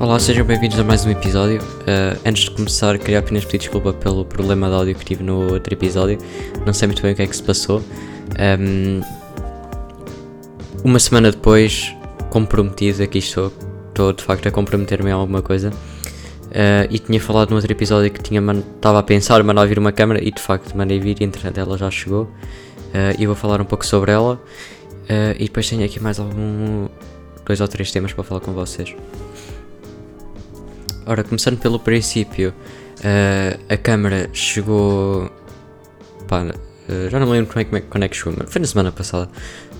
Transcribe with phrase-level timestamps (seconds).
[0.00, 1.60] Olá, sejam bem-vindos a mais um episódio.
[1.60, 5.52] Uh, antes de começar, queria apenas pedir desculpa pelo problema de áudio que tive no
[5.52, 6.18] outro episódio.
[6.64, 7.82] Não sei muito bem o que é que se passou.
[8.58, 9.02] Um,
[10.82, 11.94] uma semana depois,
[12.30, 13.52] comprometido, aqui estou.
[13.88, 15.70] Estou de facto a comprometer-me em alguma coisa.
[15.70, 18.40] Uh, e tinha falado no outro episódio que tinha
[18.76, 21.76] estava a pensar mandar vir uma câmera e de facto mandei vir e entretanto ela
[21.76, 22.22] já chegou.
[22.22, 24.40] Uh, e vou falar um pouco sobre ela.
[25.04, 26.88] Uh, e depois tenho aqui mais algum.
[27.44, 28.94] Dois ou três temas para falar com vocês.
[31.06, 32.54] Ora, começando pelo princípio,
[33.00, 35.30] uh, a câmera chegou.
[36.26, 38.50] Pá, uh, já não me lembro como é, como é, quando é que chegou, mas
[38.50, 39.28] foi na semana passada.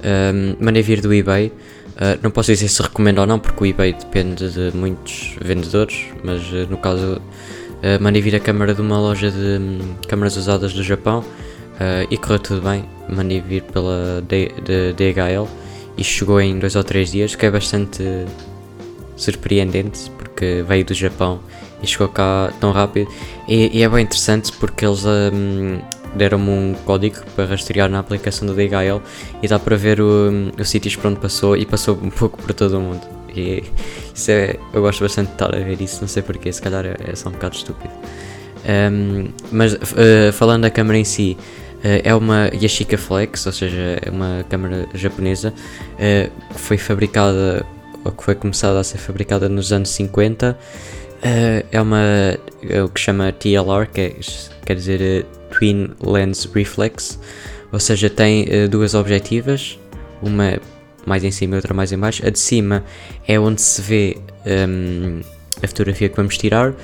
[0.00, 1.50] Uh, mandei vir do eBay.
[2.22, 6.42] não posso dizer se recomendo ou não, porque o eBay depende de muitos vendedores, mas
[6.69, 7.22] no caso,
[8.00, 11.24] mandei vir a câmera de uma loja de um, câmaras usadas do Japão
[12.10, 12.84] e correu tudo bem.
[13.08, 14.50] Mandei vir pela D,
[14.96, 15.48] DHL
[15.96, 18.02] e chegou em 2 ou 3 dias, que é bastante
[19.16, 21.41] surpreendente porque veio do Japão
[21.82, 23.10] e chegou cá tão rápido.
[23.48, 25.78] E, e é bem interessante porque eles um,
[26.14, 29.00] deram-me um código para rastrear na aplicação do DHL
[29.42, 32.52] e dá para ver o, o sítios por onde passou e passou um pouco por
[32.52, 33.02] todo o mundo.
[33.34, 33.62] E
[34.14, 36.84] isso é, eu gosto bastante de estar a ver isso, não sei porquê, se calhar
[36.84, 37.92] é, é só um bocado estúpido.
[38.66, 41.36] Um, mas uh, falando da câmera em si,
[42.02, 47.64] é uma Yashica Flex, ou seja, é uma câmera japonesa uh, que foi fabricada
[48.02, 50.56] ou que foi começada a ser fabricada nos anos 50, uh,
[51.22, 52.02] eh, é uma
[52.68, 54.16] é o que chama TLR, que é,
[54.64, 57.18] quer dizer Twin Lens Reflex,
[57.72, 59.78] ou seja, tem duas objetivas,
[60.22, 60.58] uma
[61.06, 62.26] mais em cima e outra mais em baixo.
[62.26, 62.84] A de cima
[63.26, 65.20] é onde se vê um,
[65.62, 66.74] a fotografia que vamos tirar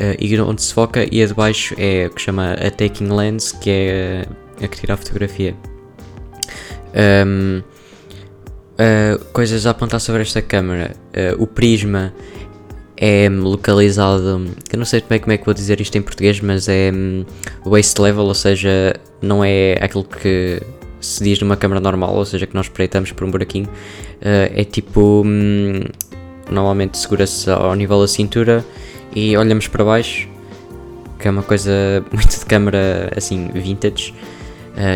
[0.00, 3.08] uh, e onde se foca, e a de baixo é o que chama a taking
[3.08, 4.26] lens, que é
[4.62, 5.54] a que tira a fotografia.
[7.26, 7.62] Um,
[8.80, 10.96] Uh, coisas a apontar sobre esta câmera.
[11.08, 12.14] Uh, o prisma
[12.96, 14.46] é localizado.
[14.72, 17.26] Eu não sei bem como é que vou dizer isto em português, mas é um,
[17.66, 20.62] waist level, ou seja, não é aquilo que
[20.98, 23.66] se diz numa câmera normal, ou seja, que nós espreitamos por um buraquinho.
[23.66, 25.24] Uh, é tipo.
[25.26, 25.80] Um,
[26.50, 28.64] normalmente segura-se ao nível da cintura
[29.14, 30.28] e olhamos para baixo,
[31.18, 31.72] que é uma coisa
[32.12, 34.14] muito de câmera assim vintage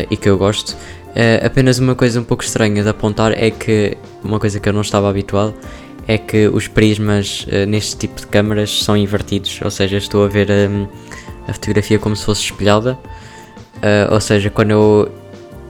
[0.09, 0.75] e que eu gosto.
[1.15, 4.73] Uh, apenas uma coisa um pouco estranha de apontar é que, uma coisa que eu
[4.73, 5.53] não estava habituado,
[6.05, 10.27] é que os prismas uh, neste tipo de câmaras são invertidos, ou seja, estou a
[10.27, 10.87] ver um,
[11.47, 12.99] a fotografia como se fosse espelhada,
[13.77, 15.09] uh, ou seja, quando eu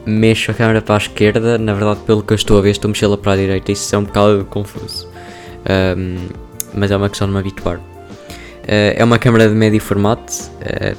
[0.03, 2.89] mexo a câmera para a esquerda, na verdade, pelo que eu estou a ver, estou
[2.89, 5.07] a mexê-la para a direita, isso é um bocado confuso,
[5.95, 6.27] um,
[6.73, 7.79] mas é uma questão de me habituar.
[8.67, 10.33] É uma câmera de médio formato,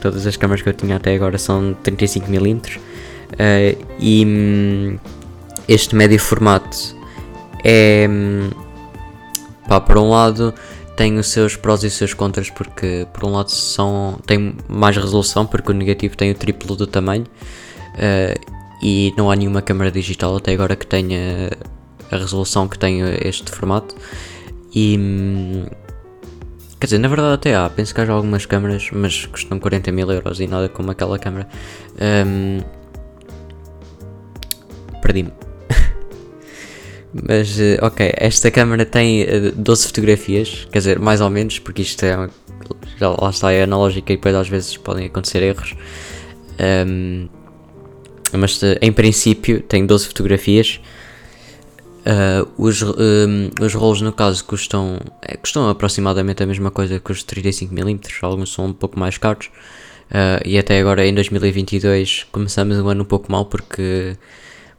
[0.00, 2.78] todas as câmaras que eu tinha até agora são 35mm,
[3.32, 4.98] Uh, e um,
[5.68, 6.96] este médio formato
[7.64, 8.06] é.
[8.08, 8.50] Um,
[9.68, 10.54] pá, por um lado
[10.96, 14.96] tem os seus prós e os seus contras porque por um lado são, tem mais
[14.96, 17.26] resolução porque o negativo tem o triplo do tamanho.
[18.82, 21.50] E não há nenhuma câmera digital até agora que tenha
[22.10, 23.96] a resolução que tem este formato.
[24.74, 25.66] E hum,
[26.78, 30.10] quer dizer, na verdade até há, penso que há algumas câmaras mas custam 40 mil
[30.10, 31.48] euros e nada como aquela câmera
[32.26, 32.60] um,
[35.06, 35.32] perdi-me.
[37.26, 41.82] Mas, eh, ok, esta câmera tem 12 eh, fotografias, quer dizer, mais ou menos, porque
[41.82, 42.16] isto é.
[42.16, 42.30] Uma,
[42.98, 45.74] já lá está, é analógica e depois às vezes podem acontecer erros.
[46.58, 47.28] Um,
[48.32, 50.80] mas eh, em princípio tem 12 fotografias.
[52.06, 57.10] Uh, os, um, os rolos no caso custam, é, custam aproximadamente a mesma coisa que
[57.10, 59.50] os 35mm, alguns são um pouco mais caros.
[60.08, 64.16] Uh, e até agora em 2022 começamos um ano um pouco mal porque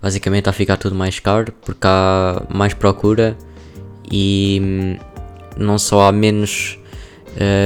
[0.02, 3.38] basicamente está a ficar tudo mais caro porque há mais procura
[4.10, 4.98] e hum,
[5.58, 6.80] não só há menos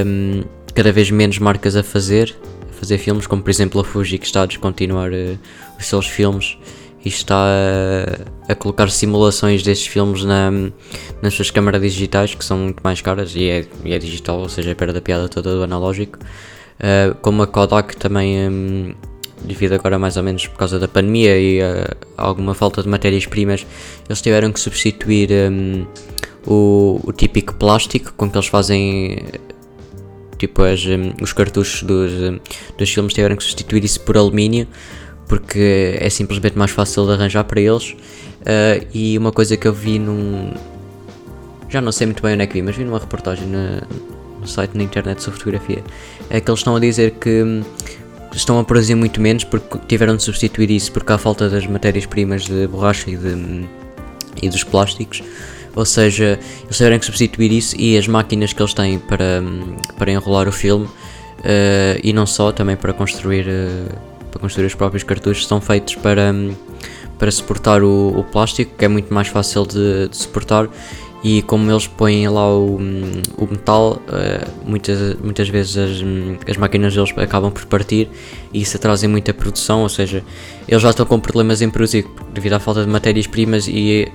[0.03, 0.41] um,
[0.73, 2.35] cada vez menos marcas a fazer
[2.67, 5.11] a fazer filmes como por exemplo a Fuji que está a descontinuar
[5.79, 6.57] os seus filmes
[7.03, 10.52] e está a, a, colocar simulações desses filmes na,
[11.22, 14.49] nas suas câmaras digitais que são muito mais caras e é, e é digital, ou
[14.49, 16.20] seja, perda da piada toda do analógico.
[16.79, 18.93] Uh, como a Kodak também um,
[19.43, 23.66] devido agora mais ou menos por causa da pandemia e uh, alguma falta de matérias-primas,
[24.08, 25.85] eles tiveram que substituir um,
[26.46, 29.25] o, o, típico plástico com que eles fazem
[30.37, 32.40] tipo as, um, os cartuchos dos, um,
[32.78, 34.67] dos filmes tiveram que substituir isso por alumínio
[35.31, 37.91] porque é simplesmente mais fácil de arranjar para eles
[38.41, 40.51] uh, e uma coisa que eu vi num
[41.69, 43.81] já não sei muito bem onde é que vi, mas vi numa reportagem na,
[44.41, 45.81] no site na internet sobre fotografia
[46.29, 47.63] é que eles estão a dizer que hum,
[48.33, 52.43] estão a produzir muito menos porque tiveram de substituir isso porque há falta das matérias-primas
[52.43, 53.66] de borracha e, de,
[54.41, 55.23] e dos plásticos.
[55.73, 59.41] Ou seja, eles tiveram que substituir isso e as máquinas que eles têm para,
[59.97, 64.75] para enrolar o filme uh, e não só, também para construir, uh, para construir os
[64.75, 66.33] próprios cartuchos, são feitos para,
[67.19, 70.69] para suportar o, o plástico, que é muito mais fácil de, de suportar
[71.23, 72.78] e como eles põem lá o,
[73.37, 78.09] o metal, uh, muitas, muitas vezes as, as máquinas deles acabam por partir
[78.51, 80.23] e isso trazem muita produção, ou seja,
[80.67, 84.11] eles já estão com problemas em produzir devido à falta de matérias-primas e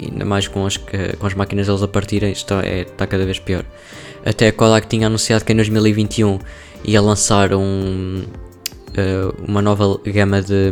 [0.00, 3.38] ainda mais com as, com as máquinas deles a partirem, isto é, está cada vez
[3.38, 3.64] pior.
[4.24, 6.40] Até a Kodak tinha anunciado que em 2021
[6.84, 8.24] ia lançar um,
[9.46, 10.70] uma nova gama de,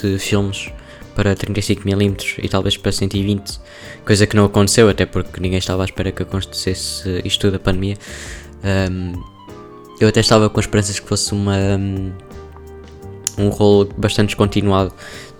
[0.00, 0.70] de filmes
[1.14, 3.60] para 35mm e talvez para 120,
[4.04, 7.58] coisa que não aconteceu, até porque ninguém estava à espera que acontecesse isto tudo, a
[7.58, 7.96] pandemia.
[8.90, 9.12] Um,
[10.00, 12.12] eu até estava com esperanças que fosse uma, um,
[13.36, 14.92] um rolo bastante descontinuado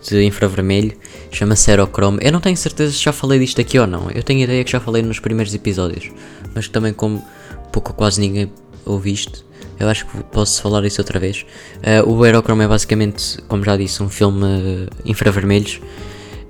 [0.07, 0.93] de infravermelho,
[1.31, 2.19] chama-se Aerochrome.
[2.21, 4.71] Eu não tenho certeza se já falei disto aqui ou não, eu tenho ideia que
[4.71, 6.11] já falei nos primeiros episódios,
[6.55, 7.25] mas também como
[7.73, 8.53] pouco ou quase ninguém
[8.85, 9.45] ouviu isto,
[9.81, 11.47] eu acho que posso falar isso outra vez.
[11.79, 15.81] Uh, o Aerochrome é basicamente, como já disse, um filme infravermelhos,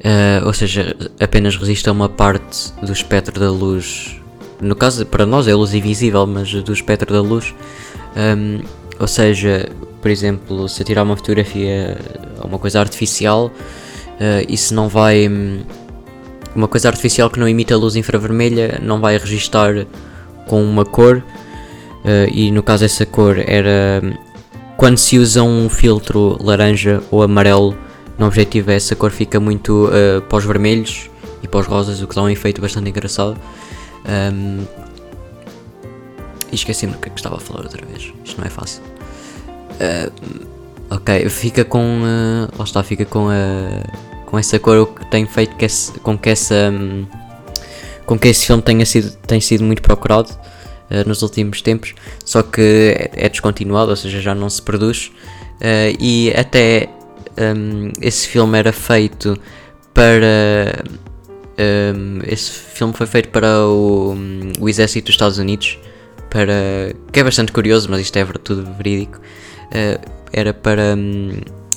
[0.04, 4.20] uh, ou seja, apenas resiste a uma parte do espectro da luz.
[4.60, 7.54] No caso, para nós é luz invisível, mas do espectro da luz.
[8.16, 8.60] Um,
[8.98, 9.70] ou seja,
[10.02, 11.96] por exemplo, se eu tirar uma fotografia
[12.38, 15.28] a uma coisa artificial, uh, isso não vai.
[15.28, 15.60] Um,
[16.54, 19.86] uma coisa artificial que não emite a luz infravermelha não vai registar
[20.48, 21.22] com uma cor
[22.04, 24.02] uh, e no caso essa cor era
[24.76, 27.76] quando se usa um filtro laranja ou amarelo
[28.18, 31.10] no objetivo essa cor fica muito uh, para os vermelhos
[31.42, 33.36] e para os rosas, o que dá um efeito bastante engraçado.
[34.06, 34.64] Um,
[36.50, 38.82] e esqueci-me do que, é que estava a falar outra vez, isto não é fácil.
[39.80, 40.46] Uh,
[40.90, 42.02] ok, fica com.
[42.02, 44.26] Uh, lá está, fica com a.
[44.26, 46.70] com essa cor que tem feito que esse, com que essa.
[46.72, 47.06] Um,
[48.04, 50.30] com que esse filme tenha sido, tem sido muito procurado
[50.90, 51.94] uh, nos últimos tempos,
[52.24, 52.60] só que
[53.14, 55.10] é, é, descontinuado, ou seja, já não se produz.
[55.56, 56.88] Uh, e até
[57.38, 59.38] um, esse filme era feito
[59.94, 60.84] para.
[61.58, 64.16] Um, esse filme foi feito para o,
[64.58, 65.78] o exército dos Estados Unidos,
[66.30, 69.18] para, que é bastante curioso, mas isto é tudo verídico.
[69.66, 71.32] Uh, era para um,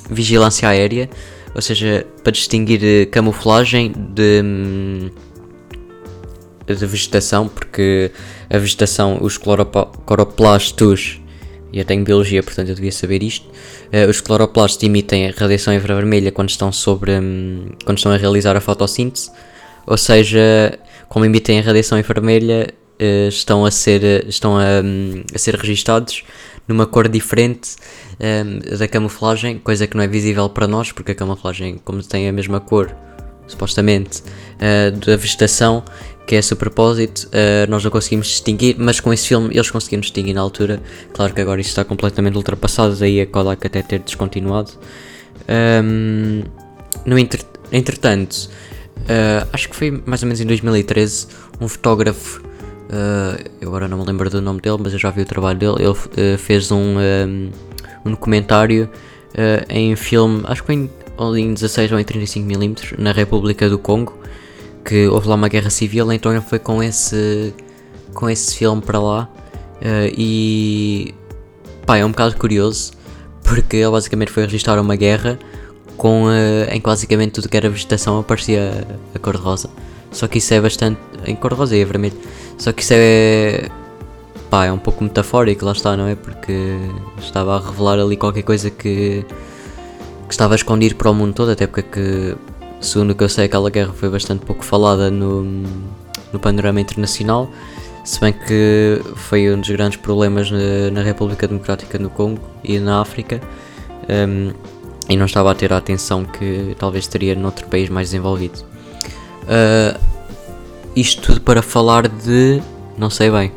[0.10, 1.10] vigilância aérea,
[1.54, 5.12] ou seja, para distinguir camuflagem de,
[6.66, 8.12] de vegetação, porque
[8.54, 11.20] a vegetação, os cloroplastos,
[11.72, 16.32] e eu tenho biologia, portanto eu devia saber isto, uh, os cloroplastos emitem radiação infravermelha
[16.32, 19.32] quando estão sobre, um, quando estão a realizar a fotossíntese,
[19.88, 20.78] ou seja,
[21.10, 22.72] como emitem a radiação infravermelha,
[23.02, 26.24] uh, estão a ser, estão a, um, a ser registados
[26.68, 27.76] numa cor diferente
[28.20, 32.30] um, da camuflagem, coisa que não é visível para nós, porque a camuflagem, como tem
[32.30, 32.96] a mesma cor,
[33.48, 35.84] supostamente, uh, da vegetação,
[36.26, 39.70] que é esse o propósito, uh, nós não conseguimos distinguir, mas com esse filme eles
[39.70, 40.82] conseguiram distinguir na altura.
[41.14, 44.72] Claro que agora isso está completamente ultrapassado, daí a Kodak até ter descontinuado.
[45.84, 46.44] Um,
[47.06, 47.42] no entre,
[47.72, 48.50] entretanto,
[49.02, 51.28] uh, acho que foi mais ou menos em 2013,
[51.60, 55.22] um fotógrafo, uh, eu agora não me lembro do nome dele, mas eu já vi
[55.22, 57.52] o trabalho dele, ele fez um, um,
[58.06, 58.90] um documentário
[59.68, 60.90] em filme, acho que foi em,
[61.42, 64.23] em 16 ou em 35mm, na República do Congo
[64.84, 67.54] que houve lá uma guerra civil, então ele foi com esse,
[68.14, 69.30] com esse filme para lá
[69.82, 71.14] uh, e
[71.86, 72.92] pá, é um bocado curioso
[73.44, 75.38] porque ele basicamente foi registrar uma guerra
[75.98, 79.70] com, uh, em que basicamente tudo que era vegetação aparecia a, a cor-de-rosa.
[80.12, 81.00] Só que isso é bastante.
[81.26, 82.16] em cor-de-rosa e é vermelho.
[82.58, 83.70] Só que isso é.
[84.50, 86.16] pá, é um pouco metafórico, lá está, não é?
[86.16, 86.78] Porque
[87.20, 89.26] estava a revelar ali qualquer coisa que.
[90.28, 92.36] que estava a escondido para o mundo todo, até porque
[92.84, 95.42] Segundo o que eu sei, aquela guerra foi bastante pouco falada no,
[96.34, 97.50] no panorama internacional,
[98.04, 102.78] se bem que foi um dos grandes problemas na, na República Democrática do Congo e
[102.80, 103.40] na África,
[104.28, 104.52] um,
[105.08, 108.66] e não estava a ter a atenção que talvez teria noutro país mais desenvolvido.
[109.44, 109.98] Uh,
[110.94, 112.62] isto tudo para falar de.
[112.98, 113.50] não sei bem.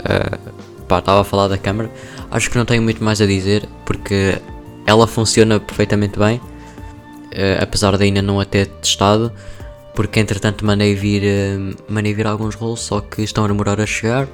[0.00, 1.90] Uh, pá, estava a falar da câmera.
[2.30, 4.38] Acho que não tenho muito mais a dizer porque
[4.86, 6.38] ela funciona perfeitamente bem
[7.32, 9.32] uh, apesar de ainda não a ter testado,
[9.94, 13.86] porque entretanto mandei vir, uh, mandei vir alguns rolos, só que estão a demorar a
[13.86, 14.28] chegar.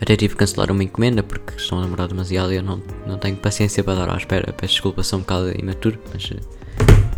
[0.00, 3.18] Até tive que cancelar uma encomenda porque estão a demorar demasiado e eu não, não
[3.18, 4.50] tenho paciência para dar à espera.
[4.54, 6.36] Peço desculpa, sou um bocado imaturo, mas uh,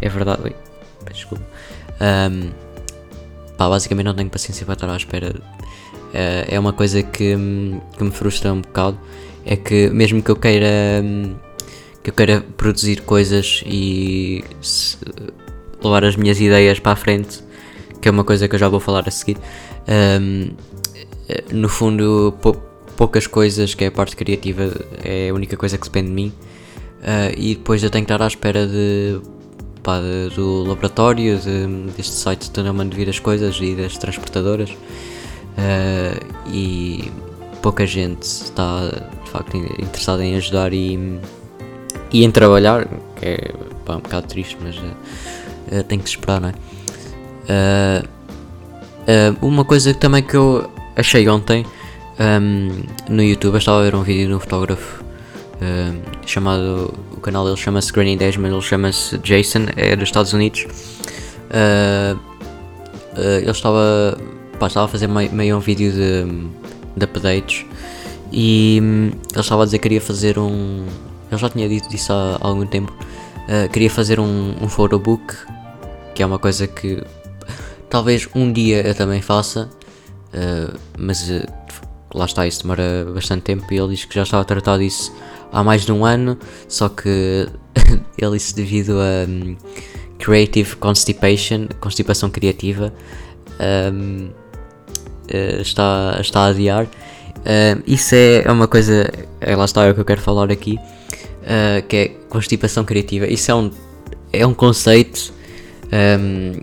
[0.01, 0.43] é verdade.
[0.43, 0.57] Oi,
[1.05, 1.45] peço desculpa.
[2.01, 2.51] Um,
[3.57, 5.33] pá, basicamente não tenho paciência para estar à espera.
[5.33, 7.37] Uh, é uma coisa que,
[7.97, 8.99] que me frustra um bocado.
[9.47, 10.67] É que mesmo que eu queira.
[11.05, 11.37] Um,
[12.03, 14.45] que eu queira produzir coisas e
[15.83, 17.43] levar as minhas ideias para a frente,
[18.01, 19.37] que é uma coisa que eu já vou falar a seguir.
[19.89, 20.51] Um,
[21.53, 22.55] no fundo, pou,
[22.97, 26.33] poucas coisas, que é a parte criativa, é a única coisa que depende de mim.
[27.03, 29.21] Uh, e depois eu tenho que estar à espera de,
[29.83, 31.67] pá, de do laboratório, de,
[31.97, 34.71] deste site de não vir as coisas e das transportadoras.
[34.71, 37.11] Uh, e
[37.61, 38.89] pouca gente está
[39.25, 41.21] de facto interessada em ajudar e,
[42.13, 43.53] e em trabalhar, que é
[43.85, 46.55] pá, um bocado triste, mas uh, tem que se esperar, não é?
[49.43, 51.67] uma coisa também que eu achei ontem
[52.19, 55.03] um, no YouTube, eu estava a ver um vídeo de um fotógrafo
[55.61, 56.95] um, chamado.
[57.13, 60.67] O canal dele chama-se Granny Dash, mas ele chama-se Jason, é dos Estados Unidos.
[61.51, 62.17] Uh,
[63.17, 64.19] uh, ele estava,
[64.59, 66.25] pá, estava a fazer meio, meio um vídeo de,
[66.97, 67.65] de updates
[68.33, 70.85] e um, ele estava a dizer que queria fazer um.
[71.33, 72.93] Ele já tinha dito isso há, algum tempo.
[73.49, 75.35] Uh, queria fazer um, um photobook,
[76.15, 77.03] que é uma coisa que
[77.89, 79.71] talvez um dia eu também faça,
[80.29, 81.47] uh, mas uh,
[82.15, 85.11] lá está, isso demora bastante tempo e ele diz que já estava a tratar disso
[85.51, 87.49] há mais de um ano, só que
[88.19, 89.57] ele isso devido a um,
[90.19, 92.93] creative constipation, constipação criativa,
[93.91, 94.29] um,
[95.61, 96.87] está, está a adiar.
[97.87, 99.11] Isso é, uma coisa,
[99.57, 100.79] lá está é o que eu quero falar aqui,
[101.43, 103.27] uh, que é constipação criativa.
[103.27, 103.71] Isso é um,
[104.33, 105.33] é um conceito,
[106.21, 106.63] um,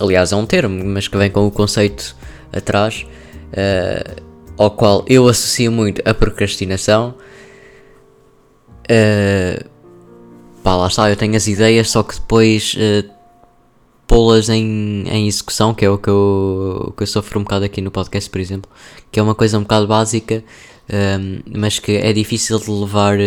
[0.00, 2.16] aliás, é um termo, mas que vem com o conceito
[2.52, 3.06] atrás
[3.52, 4.22] uh,
[4.56, 7.14] ao qual eu associo muito a procrastinação.
[8.90, 9.68] Uh,
[10.62, 13.08] pá, lá está, eu tenho as ideias, só que depois uh,
[14.06, 17.80] pô-las em, em execução, que é o que eu, que eu sofro um bocado aqui
[17.80, 18.70] no podcast, por exemplo,
[19.12, 20.42] que é uma coisa um bocado básica,
[21.54, 23.18] mas que é difícil de levar.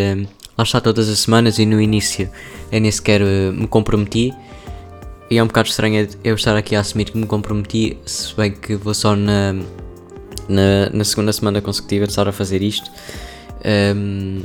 [0.58, 2.30] lá está todas as semanas e no início
[2.72, 4.34] eu nem sequer me comprometi.
[5.30, 8.52] E é um bocado estranho eu estar aqui a assumir que me comprometi, se bem
[8.52, 9.54] que vou só na,
[10.50, 12.92] na, na segunda semana consecutiva de estar a fazer isto.
[13.96, 14.42] Um,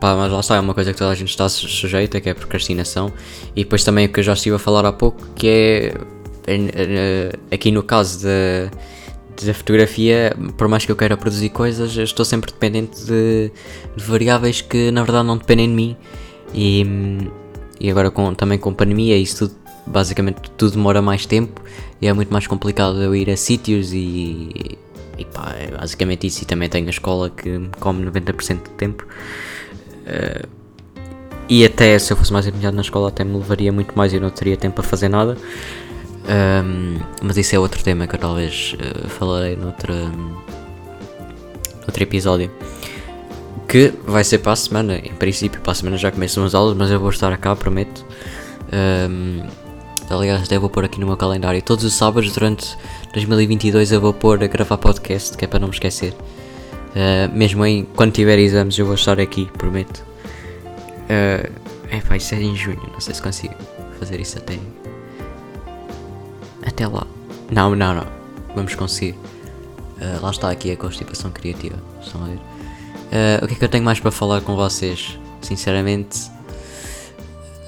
[0.00, 2.32] pá, mas lá está, é uma coisa que toda a gente está sujeita, que é
[2.32, 3.12] a procrastinação.
[3.54, 5.94] E depois também o que eu já estive a falar há pouco, que é,
[6.46, 8.70] é, é aqui no caso da,
[9.44, 13.50] da fotografia, por mais que eu queira produzir coisas, estou sempre dependente de,
[13.96, 15.96] de variáveis que na verdade não dependem de mim.
[16.54, 16.84] E,
[17.78, 21.60] e agora com, também com pandemia, isso tudo basicamente tudo demora mais tempo
[22.00, 24.78] e é muito mais complicado eu ir a sítios e,
[25.18, 26.42] e pá, é basicamente isso.
[26.42, 29.06] E também tenho a escola que me come 90% do tempo.
[30.06, 30.48] Uh,
[31.48, 34.20] e até se eu fosse mais empenhado na escola, até me levaria muito mais e
[34.20, 35.36] não teria tempo para fazer nada.
[36.28, 39.94] Um, mas isso é outro tema que eu talvez uh, falarei noutra,
[41.86, 42.50] outro episódio.
[43.68, 44.96] Que vai ser para a semana.
[44.98, 48.04] Em princípio, para a semana já começam as aulas, mas eu vou estar cá, prometo.
[48.72, 49.42] Um,
[50.10, 51.62] Aliás, até vou pôr aqui no meu calendário.
[51.62, 52.76] Todos os sábados durante
[53.14, 56.12] 2022 eu vou pôr a gravar podcast, que é para não me esquecer.
[56.12, 60.04] Uh, mesmo em, quando tiver exames eu vou estar aqui, prometo.
[61.04, 61.48] Uh,
[61.88, 63.54] é isso é em junho, não sei se consigo
[64.00, 64.58] fazer isso até.
[66.80, 67.06] Até lá.
[67.52, 68.06] Não, não, não.
[68.54, 69.12] Vamos conseguir.
[69.12, 71.76] Uh, lá está aqui a constipação criativa.
[72.02, 72.36] Estão a ver?
[72.36, 75.18] Uh, o que é que eu tenho mais para falar com vocês?
[75.42, 76.30] Sinceramente.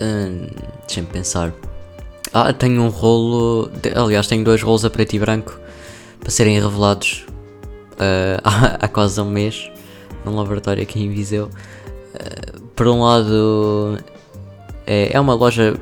[0.00, 0.50] Uh,
[0.86, 1.52] Deixem-me pensar.
[2.32, 3.68] Ah, tenho um rolo.
[3.82, 5.60] De, aliás, tenho dois rolos a preto e branco
[6.18, 7.26] para serem revelados
[7.92, 9.70] uh, há, há, quase um mês
[10.24, 11.50] num laboratório aqui em Viseu.
[12.74, 13.98] Por um lado,
[14.86, 15.78] é, é uma loja.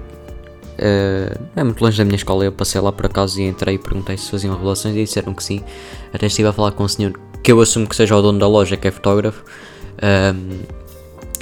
[0.81, 2.45] Uh, é muito longe da minha escola.
[2.45, 5.45] Eu passei lá por acaso e entrei e perguntei se faziam revelações e disseram que
[5.45, 5.63] sim.
[6.13, 8.49] Até estive a falar com um senhor que eu assumo que seja o dono da
[8.49, 9.45] loja, que é fotógrafo.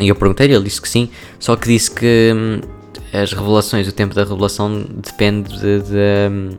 [0.00, 1.08] e eu perguntei-lhe, ele disse que sim.
[1.38, 2.32] Só que disse que.
[2.34, 2.60] Hum,
[3.12, 6.58] as revelações, o tempo da revelação depende de, de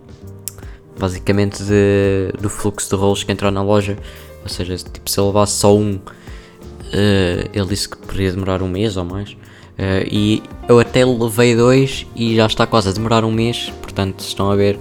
[0.98, 3.98] basicamente de, do fluxo de rolos que entrar na loja.
[4.44, 8.68] Ou seja, tipo, se eu levasse só um, uh, ele disse que poderia demorar um
[8.68, 9.36] mês ou mais.
[9.80, 13.72] Uh, e eu até levei dois e já está quase a demorar um mês.
[13.82, 14.78] Portanto, estão a ver.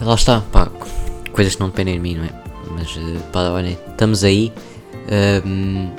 [0.00, 0.68] Lá está, pá,
[1.32, 2.30] coisas que não dependem de mim, não é?
[2.72, 4.52] Mas uh, pá, olhem, estamos aí.
[5.46, 5.90] Um,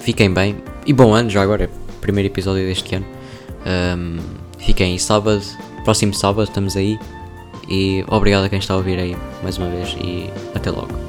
[0.00, 0.56] fiquem bem.
[0.84, 1.70] E bom ano já agora
[2.00, 3.06] primeiro episódio deste ano.
[3.96, 4.18] Um,
[4.58, 5.42] fiquem sábado,
[5.84, 6.98] próximo sábado estamos aí.
[7.68, 11.07] E obrigado a quem está a ouvir aí mais uma vez e até logo.